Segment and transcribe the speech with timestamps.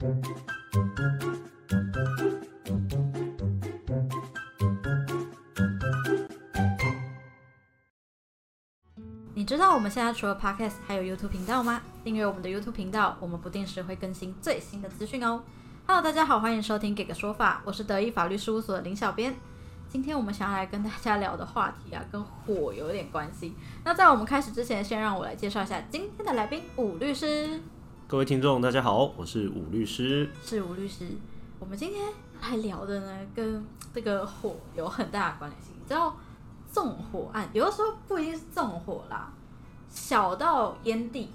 [0.00, 0.04] 你
[9.44, 11.82] 知道我们现在除了 Podcast 还有 YouTube 频道吗？
[12.04, 15.42] 订阅我们的 YouTube 频道，我们不定时会更新最新的资讯哦。
[15.84, 19.34] Hello，大家好，欢迎收听《给个说法》，我是德意法律事务所的林小编。
[19.88, 23.56] 今天我们想要来跟大家聊的话题啊，跟火有点关系。
[23.82, 27.60] 那在我们开始之前，先让我来介绍一下今天的来宾武律师。
[28.10, 30.30] 各位听众，大家好，我是武律师。
[30.42, 31.06] 是武律师。
[31.58, 32.10] 我们今天
[32.40, 35.74] 来聊的呢，跟这个火有很大的关联性。
[35.78, 36.16] 你知道
[36.72, 39.30] 纵火案，有的时候不一定是纵火啦，
[39.90, 41.28] 小到烟蒂，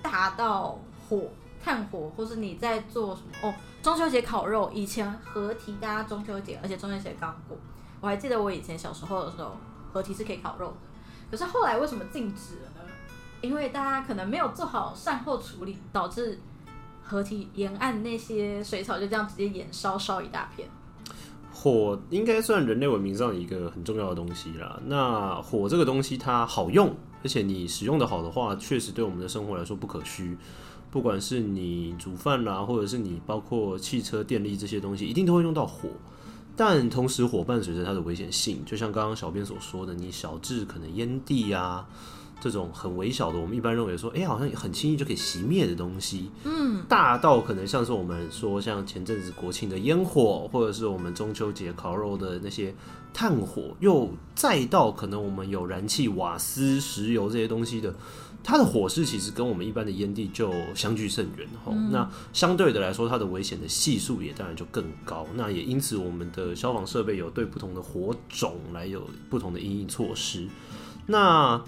[0.00, 1.24] 大到火
[1.60, 3.52] 炭火，或是你在做什么哦。
[3.82, 7.58] 中秋节烤肉，以前合体大家中秋节，而且中秋节刚过。
[8.00, 9.56] 我还记得我以前小时候的时候，
[9.92, 10.76] 合体是可以烤肉的，
[11.32, 12.92] 可是后来为什么禁止了呢？
[13.40, 16.38] 因为大家可能没有做好善后处理，导致
[17.02, 20.68] 河体沿岸那些水草就这样直接燃烧，烧一大片。
[21.52, 24.78] 火应该算人类文明上一个很重要的东西啦。
[24.84, 30.36] 那火这个东西它好用，而且你使用的好的话，确实对我们的生活来说不可虚。
[30.90, 35.88] 不管是你煮饭啦，或者是你包括汽车电力这些东西，一定都会用到火。
[36.54, 41.86] 但同时，火伴随着它的危险性，就像刚刚小编所说的，你小至可能烟蒂啊
[42.40, 52.74] 这种很微小的，我们一般认为说，哎，好像很轻易就可以熄灭的东西，嗯，大到可能像是我们说像前阵子国庆的烟火，或者是我们中秋节烤肉的那些
[53.12, 57.94] 炭火，又再到可能我们有燃气、瓦斯、石油这些东西的。
[58.44, 65.26] 它的火势其实跟我们一般的烟蒂就相距甚远吼，那相对的来说，它的危险的系数也当然就更高。
[65.34, 70.46] 那也因此，我们的消防设备有对不同的火种来有不同的应应措施。
[71.06, 71.60] 那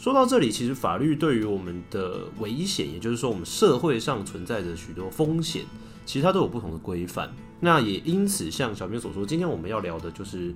[0.00, 5.66] 说到这里，其实法律对于我们的危险，也就是说我们社会上存在着许多风险，
[6.06, 7.30] 其实它都有不同的规范。
[7.60, 10.54] 那也因此，像小明所说，今天我们要聊的就是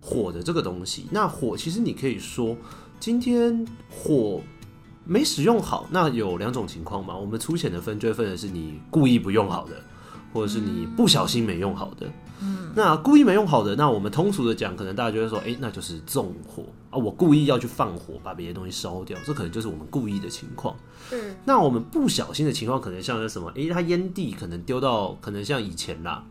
[0.00, 1.06] 火的这个东西。
[1.10, 2.56] 那火其实你可以说，
[3.00, 4.40] 今天火。
[5.06, 7.14] 没使用好，那有两种情况嘛。
[7.14, 9.74] 我们粗浅的分，就会分的是你故意不用好的，
[10.32, 12.10] 或者是你不小心没用好的。
[12.42, 20.76] 嗯，那故意没用好的，那我们通俗的讲，可能大家就会说，哎，那就是纵火啊，我故意要去放火，把别的东西烧掉，这可能就是我们故意的情况。
[21.12, 23.52] 嗯，那我们不小心的情况，可能像是什么？
[23.56, 26.24] 哎，他烟蒂可能丢到，可能像以前啦。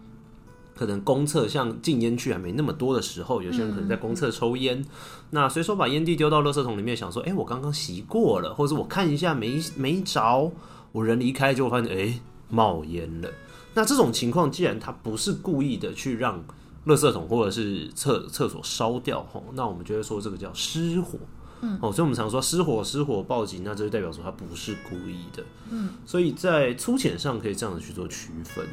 [0.75, 4.83] 可能公厕像禁烟区还没那么多的时候，有些人可能在公厕抽烟，
[5.29, 10.51] 那随手把烟蒂丢到垃圾桶里面，想说，哎，我刚刚洗过了，或者我看一下没没着，
[10.91, 13.29] 我人离开就发现，哎，冒烟了。
[13.73, 16.43] 那这种情况，既然他不是故意的去让
[16.85, 21.17] 垃圾桶或者是厕厕所烧掉，吼，那我们就会说这个叫失火，
[21.61, 28.65] 嗯，哦，所以我们常说失火失火报警，那这就代表说他不是故意的，嗯，所以在粗浅上可以这样子去做区分。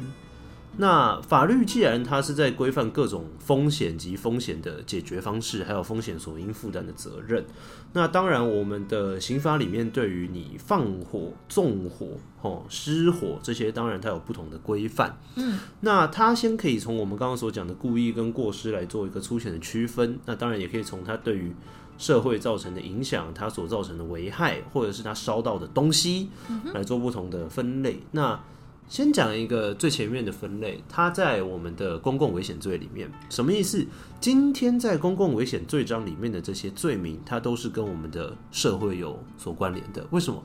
[0.77, 7.45] 那法律既然它是在规范各种风险及风险的解决方式，还有风险所应负担的责任，
[7.93, 12.07] 那当然我们的刑法里面对于你放火、纵火、
[12.41, 15.17] 吼失火这些，当然它有不同的规范。
[15.35, 21.53] 嗯，那它先可以从我们刚刚所讲的故意跟过失来做一个粗浅的区分，那当然也可以从它对于
[21.97, 26.29] 社会造成的影响，它所造成的危害，或者是它烧到的东西
[26.73, 27.99] 来做不同的分类。
[28.11, 28.39] 那
[28.87, 33.85] 先讲一个最前面的分类，它在我们的公共危险罪里面，什么意思？
[34.19, 40.05] 今天在公共危险罪章里面的这些罪名，它都是跟我们的社会有所关联的。
[40.11, 40.43] 为什么？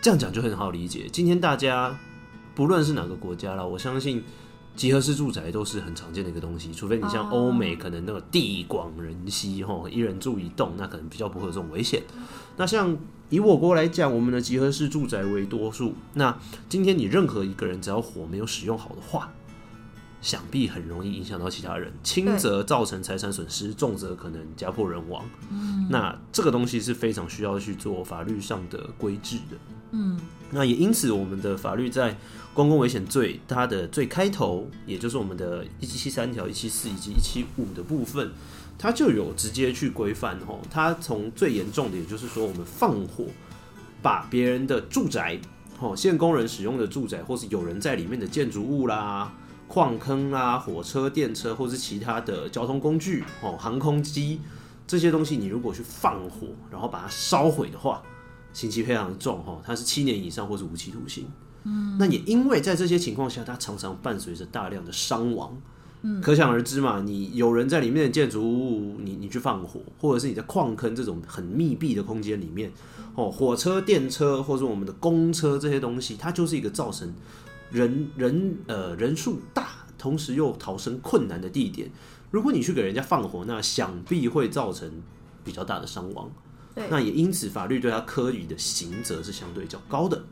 [0.00, 1.08] 这样讲就很好理解。
[1.10, 1.98] 今天大家
[2.54, 4.22] 不论是哪个国家了，我相信
[4.78, 12.00] 集合式住宅都是很常见的一个东西，除非你像欧美，可能那个地广人稀，吼，一人住一栋，那可能比较不会有这种危险。
[12.56, 12.96] 那像
[13.28, 15.94] 以我国来讲，我们的集合式住宅为多数。
[16.14, 19.32] 那今天你任何一个人，只要火没有使用好的话，
[20.20, 25.24] 想必很容易影响到其他人，轻则造成财产损失，重则可能家破人亡。
[25.50, 29.56] 嗯，那这个东西是非常需要去做法律上的规制的。
[29.92, 30.20] 嗯，
[30.50, 32.16] 那也因此，我们的法律在
[32.52, 38.32] 公共危险罪它的最开头，也就是我们的一七七三条、一七四以及一七五的部分。
[38.80, 43.24] 它就有直接去规范哦，它从最严重的，也就是说我们放火
[44.00, 45.36] 把别人的住宅，
[45.80, 49.32] 哦现工人使用的住宅，或是有人在里面的建筑物啦、
[49.68, 54.40] 矿坑啊、火车、电车，或是其他的交通工具，哦，航空机
[54.86, 58.02] 这些东西，你如果去放火，然后把它烧毁的话，
[58.52, 61.26] 刑期非常重哦，它是七年以上或是无期徒刑。
[61.64, 65.56] 嗯，那也因为在这些情况下，它常常伴随着大量的伤亡。
[66.00, 72.72] 嗯可想而知嘛，你有人在里面的建筑物，你你去放火，或者是你在矿坑这种很密闭的空间里面，
[73.16, 77.12] 哦，火车、电车或者我们的公车这些东西，它就是一个造成
[77.70, 81.90] 人人呃人数大，同时又逃生困难的地点，
[82.30, 84.90] 如果你去给人家放火，那想必会造成
[85.44, 86.30] 比较大的伤亡。
[86.74, 90.22] 对，那也因此，法律对他科以的刑责是相对较高的。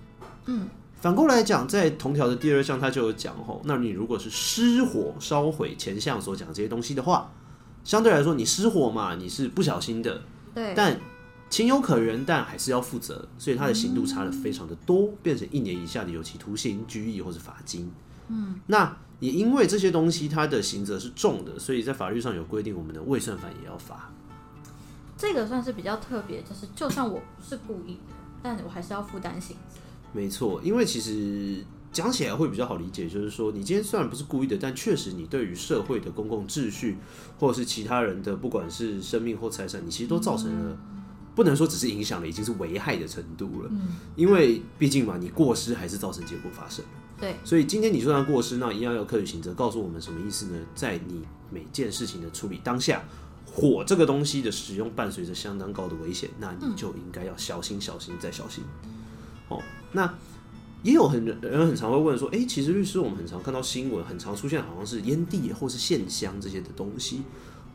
[0.47, 7.33] 嗯，反过来讲，在同条的第二项，他就有讲吼，那你如果是失火烧毁前项所讲这些东西的话，
[7.83, 10.23] 相对来说，你失火嘛，你是不小心的，
[10.55, 10.99] 对，但
[11.49, 17.91] 情有可原，但还是要负责，所以他的刑度差的非常的多，变成一年以下的有期徒刑、拘役或者罚金。
[18.29, 24.13] 嗯，那也因为这些东西它的刑责是重的，所以在法律上有规定，我们的未算犯也要罚。
[25.17, 29.79] 这个算是比较特别，就是就算我不是故意的，但我还是要负担刑责。
[30.13, 36.99] 没错，因为其实讲起来会比较好理解，就是说你今天虽然不是故意的，但确实你对于社会的公共秩序，
[37.39, 40.77] 或者是其他人的不管是生命或财产，你其实都造成了，
[41.37, 43.69] 不能说只是影响了，已经是危害的程度了。
[43.71, 46.83] 嗯，因为毕竟嘛，你过失还是造成结果发生。
[47.21, 49.53] 对，所以今天你说他过失，那一样要科学刑责。
[49.55, 50.59] 告诉我们什么意思呢？
[50.75, 53.05] 在你每件事情的处理当下，
[53.45, 58.65] 火这个东西的使用伴随着相当高的危险，那你就应该要小心、小心再小心。
[59.49, 59.63] 哦，
[59.93, 60.15] 那
[60.83, 67.23] 也有很人很常会问说，诶，其实律师我们很常看到新闻，很常出现好像是烟蒂或是线香这些的东西，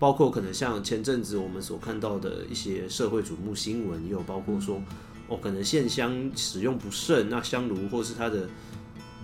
[0.01, 4.81] 包括可能像前阵子我们所看到的一些社会瞩目新闻，也有包括说，
[5.27, 8.49] 哦，可能线香使用不慎，那香炉或是它的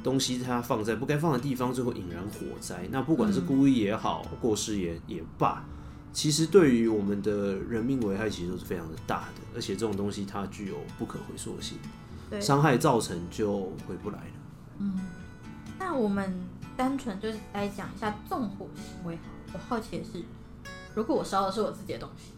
[0.03, 2.87] 东西它放在不该放的地方，最后引燃火灾。
[2.91, 5.65] 那不管是故意也好，过失也也罢，
[6.13, 11.79] 其实对于我们的人命危害其实都是非常的大的，而且这种东西它具有不可回溯性，
[12.29, 12.39] 对。
[12.39, 14.33] 伤害造成就回不来了。
[14.77, 14.99] 嗯
[15.79, 16.31] 那我们
[16.75, 19.21] 单纯就是来讲一下纵火行为好。
[19.53, 20.21] 我好奇的是，
[20.97, 22.31] 如果我烧的是我自己的东西，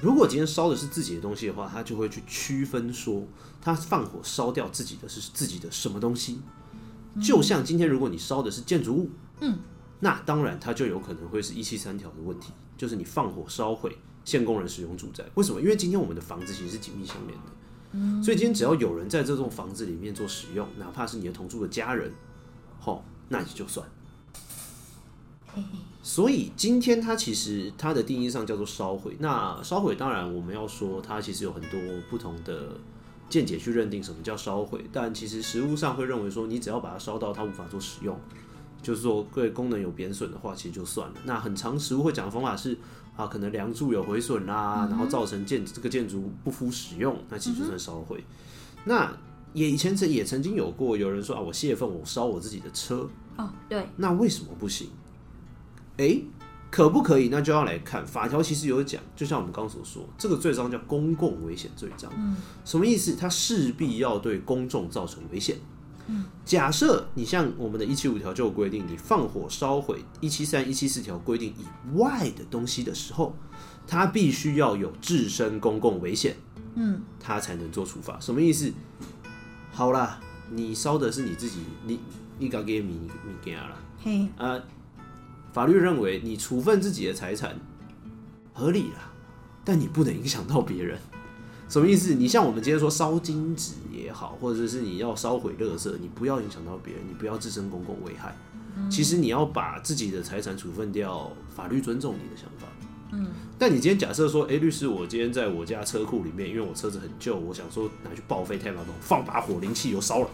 [0.00, 3.26] 如果今天烧的是自己的东西的话，他就会去区分说，
[3.60, 6.40] 他放火烧掉自己的是自己的什么东西。
[7.20, 9.10] 就像今天如果你烧的是建筑物，
[9.40, 9.58] 嗯，
[9.98, 15.24] 那当然它就有可能会是一七三条的问题，就是你放火烧毁现工人使用住宅。
[15.34, 15.60] 为什么？
[15.60, 18.22] 因为今天我们的房子其实是紧密相连的。
[18.22, 22.14] 所以今天只要有人在这栋房子里面做使用，哪怕是你的同住的家人，
[22.78, 23.84] 好，那你就算。
[26.02, 29.16] 所以今天它其实它的定义上叫做烧毁。
[29.18, 32.68] 那烧毁当然我们要说它其实有很多不同的
[33.28, 38.18] 见解去认定什么叫烧毁，但其实实物上会认为说你只要把它烧到它无法做使用，
[38.82, 41.14] 就是说对功能有贬损的话，其实就算了。
[41.24, 42.78] 那很长实物会讲的方法是
[43.14, 48.24] 啊，可能梁柱有毁损啦，然后造成建这个建筑不敷使用，那其实就算烧毁。
[48.84, 49.14] 那
[49.52, 53.06] 也以前曾也曾经有过有人说啊，我泄愤我烧我自己的车，
[53.36, 54.88] 哦，对，那为什么不行？
[55.98, 56.24] 诶，
[56.70, 57.28] 可不可以？
[57.28, 62.10] 那就要来看法条，其实有讲，就像我们刚刚所说，这个罪章叫公共危险罪章。
[62.16, 63.16] 嗯，什么意思？
[63.16, 65.56] 它势必要对公众造成危险。
[66.44, 73.36] 假设你像我们的一七五条就有规定，你放火烧毁一七三、一七四条规定以外的东西的时候，
[73.86, 76.34] 它必须要有自身公共危险，
[76.74, 78.18] 嗯，它才能做处罚。
[78.18, 78.72] 什么意思？
[79.70, 80.18] 好啦，
[80.50, 82.00] 你烧的是你自己，你
[82.40, 84.60] 你搞给米米给啦，嘿，啊，
[85.52, 87.54] 法律认为你处分自己的财产
[88.52, 89.12] 合理啦，
[89.64, 90.98] 但你不能影响到别人。
[91.68, 92.14] 什么意思？
[92.14, 98.36] 你像我们今天说烧金纸也好，或者是你要烧毁垃圾，你不要影响到别人，你不要自身公共危害。
[98.88, 102.66] 其实你要把自己的财产处分掉，法律尊重你的想法。
[103.12, 103.26] 嗯，
[103.58, 110.30] 但你今天假设说，哎、律师，我今天在我家车库里面，因为我车子很旧，我想说拿去报废太麻烦，放把火淋汽油烧了。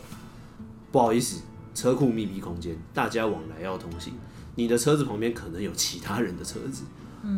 [0.92, 1.42] 不好意思，
[1.74, 4.14] 车库密闭空间，大家往来要通行，
[4.56, 6.82] 你的车子旁边可能有其他人的车子，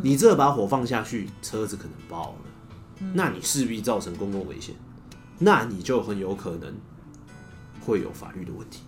[0.01, 4.73] 你这把火放下去，车子可能爆了，那你势必造成公共危险，
[5.37, 6.73] 那你就很有可能
[7.85, 8.81] 会有法律的问题。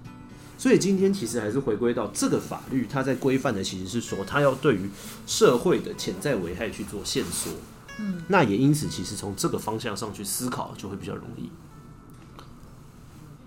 [0.58, 4.90] 所以今天其实还是回归到这个法律，它在规范的其实是说，它要对于
[5.26, 7.52] 社会的潜在危害去做线索。
[7.98, 11.50] 嗯，那也因此，其实从这个方向上去思考，就会比较容易。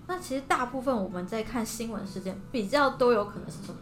[0.07, 3.75] 那其实大部分我们在看新闻事件，比较都有可能是什么？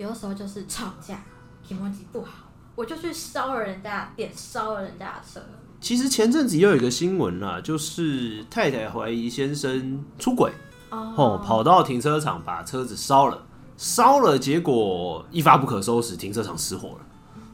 [0.00, 1.22] 有的时候就是吵架，
[1.62, 5.46] 情绪不好，我就去烧了人家的店，烧了人家的车。
[5.78, 10.52] 其实前阵子又有一个新闻啦，就是太太怀疑先生出轨，
[10.88, 17.06] 哦，跑到停车场把车子烧了，烧了，结果一发不可收拾，停车场失火了。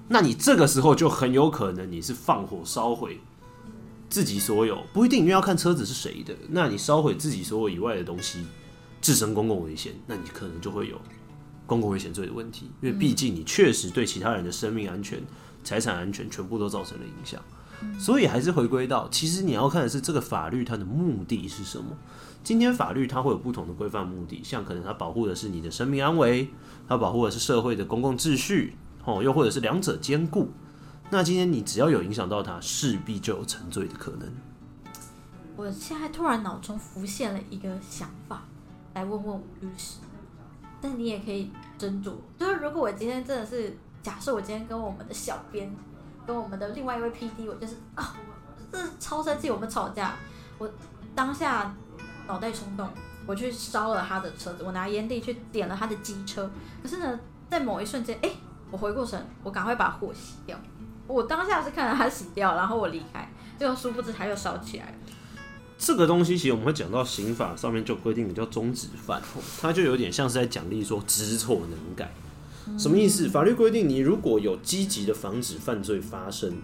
[0.07, 3.21] 那你这个时候就很有可能你是放火烧毁
[4.09, 6.33] 自己所有，不一定，因为要看车子是谁的。
[6.51, 8.47] 那你烧毁自己所有以外的东西，
[9.01, 10.97] 自身公共危险，那你可能就会有
[11.67, 15.21] 公共危险罪的问题，因为毕竟你确实对其他人的生命安全、
[15.65, 17.41] 财产安全全部都造成了影响。
[17.99, 21.95] 所以还是回归到，其实你要看的是这个法律它的目的是什么。
[22.43, 26.49] 今天法律它会有不同的规范目的，像可能它保护的是你的生命安危，
[26.89, 30.49] 它保护的是社会的公共秩序，哦，又或者是两者兼顾。
[31.11, 34.33] 那今天你只要有影响到它，势必就有沉醉的可能。
[35.57, 38.45] 我现在突然脑中浮现了一个想法，
[38.95, 39.99] 来问问律师。
[40.87, 45.69] 但你也可以斟酌，就是如果我今天真的是假设我今天跟我们的小编，
[46.25, 48.15] 跟我们的另外一位 P D，我就是啊，
[48.71, 50.15] 这超生气，我们吵架，
[50.59, 50.71] 我
[51.13, 51.75] 当下
[52.29, 52.89] 脑袋冲动，
[53.27, 56.49] 我去烧了他的车子，我拿烟蒂去点了他的机车，
[56.81, 57.19] 可是呢，
[57.51, 58.31] 在某一瞬间，哎，
[58.71, 60.57] 我回过神，我赶快把火熄掉，
[61.09, 63.29] 我当下是看着他熄掉，然后我离开，
[63.59, 64.93] 结果殊不知他又烧起来了。
[65.79, 69.23] 这个东西其实我们会讲到刑法上面就规定的叫终止犯，
[69.61, 72.13] 它就有点像是在奖励说知错能改，
[72.79, 73.29] 什么意思？
[73.29, 76.57] 法律规定你如果有积极的防止犯罪发生，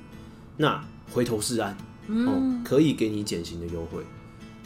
[0.57, 1.77] 那回头是岸，
[2.09, 4.03] 哦，可以给你减刑的优惠。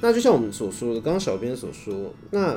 [0.01, 2.57] 那就像我们所说的，刚刚小编所说，那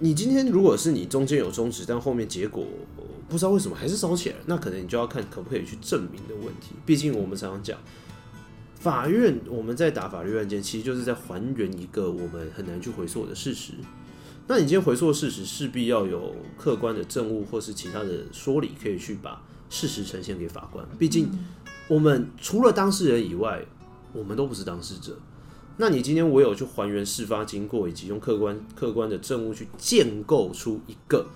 [0.00, 2.66] 你今天如果是你中间有终止，但后面结果
[3.26, 6.74] 不知道为什么还是烧起来，那可能你就要看可不可以去证明的问题。
[6.84, 7.78] 毕竟我们常常讲。
[8.80, 13.74] 法院，我们在打法律案件，其实就是在还原一个我们很难去回溯的事实。
[14.48, 20.84] 那你今天回溯事实，势必要有客观的证物或是其他的说理，可以去把事实呈现给法官。
[20.98, 21.30] 毕竟，
[21.88, 23.62] 我们除了当事人以外，
[24.14, 25.18] 我们都不是当事者。
[25.76, 31.26] 那你今天唯有去还原事发经过，以及用客观客观的证物去建构出一个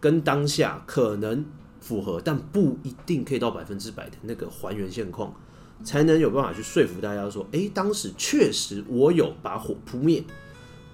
[0.00, 1.44] 跟当下可能
[1.80, 5.34] 符合，但不一定可以到百分之百的那个还原现况。
[5.82, 10.22] 才能有办法去说服大家说，哎，当时确实我有把火扑灭，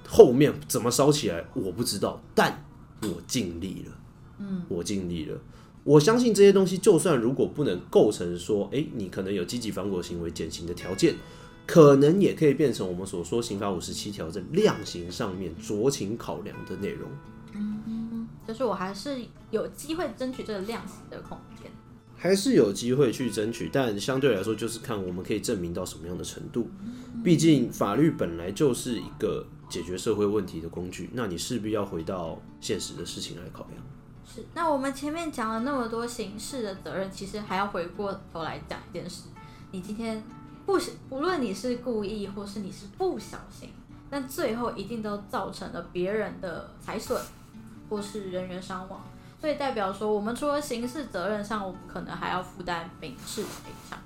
[0.09, 2.65] 后面怎么烧起来我不知道，但
[3.03, 3.93] 我尽力了，
[4.39, 5.39] 嗯，我尽力了。
[5.83, 11.15] 我相信这些东西，就算如果不能构成说，哎，你可能有积极防火行为减刑的条件，
[11.67, 17.09] 可能也可以变成我们所说刑法五十七条在量刑上面酌情考量的内容。
[17.55, 21.71] 嗯，就是我还是有机会争取这个量刑的空间。
[22.23, 26.69] 还是有机会去争取，但相对来说，就是看我们可以证明到什么样的程度。
[27.25, 33.83] 毕竟法律本来就是一个解决社会问题的工具，那你势必要回到现实的事情来考量。
[34.27, 39.23] 是，那我们前面讲了那么多刑事的责任，其实还要回过头来讲一件事：
[39.71, 40.23] 你今天
[40.67, 43.71] 不，无论你是故意或是你是不小心，
[44.11, 47.19] 但最后一定都造成了别人的财损
[47.89, 49.03] 或是人员伤亡。
[49.40, 53.99] 所以代表说，我们除了刑事责任上，我们可能还要负担民事赔偿。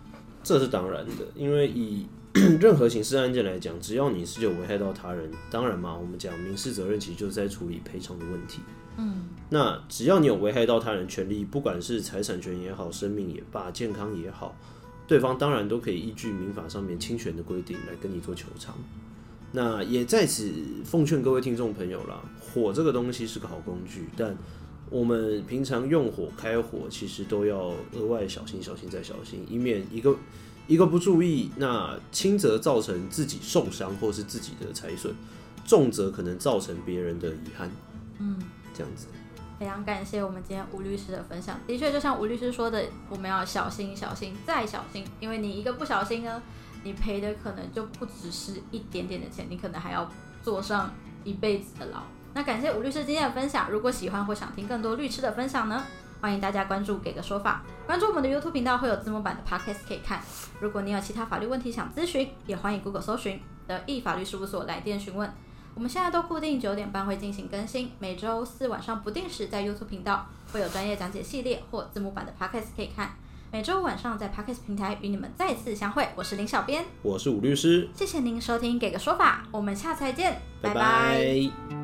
[0.43, 2.07] 这是当然的，因为以
[2.61, 8.61] 任何刑事案件来讲，只要你是有危害到他人，当然嘛，我们讲民事责任其实就是在处理赔偿的问题。
[8.97, 14.55] 嗯，那只要你有危害到他人权利，不管是财产权也好，生命也罢，健康也好，
[15.09, 18.73] 对方当然都可以依据民法上面侵权的规定来跟你做求偿。
[19.51, 20.53] 那也在此
[20.85, 24.37] 奉劝各位听众朋友啦，火这个东西是个好工具，但
[24.91, 30.17] 我们平常用火开火，其实都要额外小心、小心再小心，以免一个
[30.67, 35.13] 一个不注意，那轻则造成自己受伤或是自己的财损，
[35.65, 37.71] 重则可能造成别人的遗憾。
[38.19, 38.39] 嗯，
[38.73, 39.07] 这样子。
[39.59, 41.59] 非常感谢我们今天吴律师的分享。
[41.67, 46.43] 的确，就像吴律师说的，我们要小心、小心再小心，因为你一个不小心呢，
[46.83, 50.11] 你赔的可能就不只是一点点的钱，你可能还要
[50.43, 50.93] 坐上
[51.25, 52.03] 一辈子的牢。
[52.35, 53.71] 那感谢吴律师今天的分享。
[53.71, 55.85] 如果喜欢或想听更多律师的分享呢，
[56.21, 60.21] 欢迎大家关注给个说法，关注我们的 YouTube 频道会有字幕版的 Podcast 可以看。
[60.61, 65.33] 如果你有其他法律问题想咨询，也欢迎 Google 搜寻的易法律事务所来电询问。
[65.77, 73.13] 我们现在都固定九点半会进行更新，每周四晚上不定时在 YouTube 频道会有专业讲解系列或字幕版的 Podcast 可以看。
[73.53, 81.84] 每周晚上在 Podcast 平台与你们再次相会，我是林小编，我是吴律师，谢谢您收听给个说法，我们下次再见，拜拜。